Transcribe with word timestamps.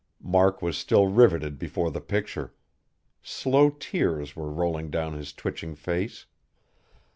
Mark 0.19 0.63
was 0.63 0.79
still 0.79 1.05
riveted 1.05 1.59
before 1.59 1.91
the 1.91 2.01
picture. 2.01 2.55
Slow 3.21 3.69
tears 3.69 4.35
were 4.35 4.49
rolling 4.51 4.89
down 4.89 5.13
his 5.13 5.31
twitching 5.31 5.75
face. 5.75 6.25